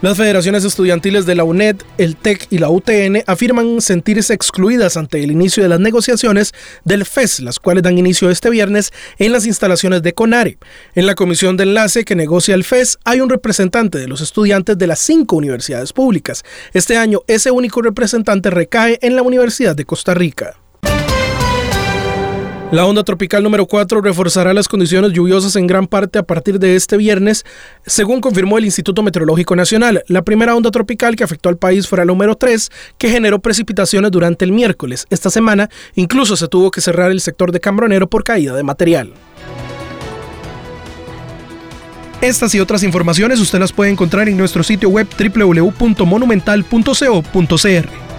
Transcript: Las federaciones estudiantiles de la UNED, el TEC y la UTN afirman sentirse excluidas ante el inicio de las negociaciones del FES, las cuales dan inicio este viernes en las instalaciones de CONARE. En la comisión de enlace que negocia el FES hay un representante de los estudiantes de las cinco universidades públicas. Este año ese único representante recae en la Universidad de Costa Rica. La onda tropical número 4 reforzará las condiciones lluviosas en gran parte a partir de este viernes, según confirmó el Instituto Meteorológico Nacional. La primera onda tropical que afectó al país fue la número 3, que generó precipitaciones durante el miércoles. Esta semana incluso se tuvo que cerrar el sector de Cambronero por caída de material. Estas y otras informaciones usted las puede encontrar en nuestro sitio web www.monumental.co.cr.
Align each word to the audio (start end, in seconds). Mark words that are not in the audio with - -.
Las 0.00 0.16
federaciones 0.16 0.64
estudiantiles 0.64 1.26
de 1.26 1.34
la 1.34 1.42
UNED, 1.42 1.78
el 1.98 2.14
TEC 2.14 2.46
y 2.50 2.58
la 2.58 2.70
UTN 2.70 3.24
afirman 3.26 3.80
sentirse 3.80 4.32
excluidas 4.32 4.96
ante 4.96 5.24
el 5.24 5.32
inicio 5.32 5.60
de 5.60 5.68
las 5.68 5.80
negociaciones 5.80 6.54
del 6.84 7.04
FES, 7.04 7.40
las 7.40 7.58
cuales 7.58 7.82
dan 7.82 7.98
inicio 7.98 8.30
este 8.30 8.48
viernes 8.48 8.92
en 9.18 9.32
las 9.32 9.44
instalaciones 9.44 10.02
de 10.02 10.14
CONARE. 10.14 10.58
En 10.94 11.06
la 11.06 11.16
comisión 11.16 11.56
de 11.56 11.64
enlace 11.64 12.04
que 12.04 12.14
negocia 12.14 12.54
el 12.54 12.62
FES 12.62 13.00
hay 13.04 13.20
un 13.20 13.28
representante 13.28 13.98
de 13.98 14.06
los 14.06 14.20
estudiantes 14.20 14.78
de 14.78 14.86
las 14.86 15.00
cinco 15.00 15.34
universidades 15.34 15.92
públicas. 15.92 16.44
Este 16.72 16.96
año 16.96 17.22
ese 17.26 17.50
único 17.50 17.82
representante 17.82 18.50
recae 18.50 19.00
en 19.02 19.16
la 19.16 19.22
Universidad 19.22 19.74
de 19.74 19.84
Costa 19.84 20.14
Rica. 20.14 20.54
La 22.70 22.84
onda 22.84 23.02
tropical 23.02 23.42
número 23.42 23.64
4 23.64 24.02
reforzará 24.02 24.52
las 24.52 24.68
condiciones 24.68 25.12
lluviosas 25.12 25.56
en 25.56 25.66
gran 25.66 25.86
parte 25.86 26.18
a 26.18 26.22
partir 26.22 26.58
de 26.58 26.76
este 26.76 26.98
viernes, 26.98 27.46
según 27.86 28.20
confirmó 28.20 28.58
el 28.58 28.66
Instituto 28.66 29.02
Meteorológico 29.02 29.56
Nacional. 29.56 30.04
La 30.06 30.20
primera 30.20 30.54
onda 30.54 30.70
tropical 30.70 31.16
que 31.16 31.24
afectó 31.24 31.48
al 31.48 31.56
país 31.56 31.88
fue 31.88 31.96
la 31.96 32.04
número 32.04 32.34
3, 32.34 32.70
que 32.98 33.08
generó 33.08 33.38
precipitaciones 33.38 34.10
durante 34.10 34.44
el 34.44 34.52
miércoles. 34.52 35.06
Esta 35.08 35.30
semana 35.30 35.70
incluso 35.94 36.36
se 36.36 36.46
tuvo 36.46 36.70
que 36.70 36.82
cerrar 36.82 37.10
el 37.10 37.22
sector 37.22 37.52
de 37.52 37.60
Cambronero 37.60 38.06
por 38.06 38.22
caída 38.22 38.54
de 38.54 38.62
material. 38.62 39.14
Estas 42.20 42.54
y 42.54 42.60
otras 42.60 42.82
informaciones 42.82 43.40
usted 43.40 43.60
las 43.60 43.72
puede 43.72 43.90
encontrar 43.90 44.28
en 44.28 44.36
nuestro 44.36 44.62
sitio 44.62 44.90
web 44.90 45.06
www.monumental.co.cr. 45.18 48.07